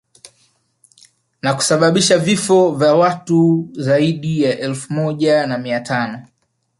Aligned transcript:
Na 1.41 1.53
kusababisha 1.53 2.17
vifo 2.17 2.71
vya 2.71 2.93
watu 2.93 3.69
zaidi 3.73 4.41
ya 4.43 4.59
elfu 4.59 4.93
moja 4.93 5.47
na 5.47 5.57
mia 5.57 5.79
tano 5.79 6.27